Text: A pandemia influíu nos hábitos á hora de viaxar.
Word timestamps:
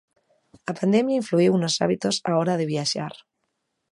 A 0.69 0.71
pandemia 0.79 1.19
influíu 1.21 1.53
nos 1.57 1.75
hábitos 1.81 2.15
á 2.29 2.31
hora 2.39 2.57
de 2.59 2.69
viaxar. 2.73 3.13